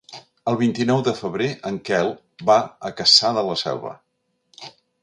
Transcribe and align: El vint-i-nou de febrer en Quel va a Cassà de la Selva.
El 0.51 0.55
vint-i-nou 0.61 1.03
de 1.07 1.13
febrer 1.19 1.51
en 1.71 1.77
Quel 1.91 2.11
va 2.51 2.59
a 2.91 2.95
Cassà 3.03 3.35
de 3.39 3.47
la 3.51 3.61
Selva. 3.67 3.95